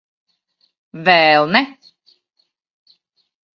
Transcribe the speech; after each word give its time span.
Vēl 1.09 1.53
ne. 1.57 1.63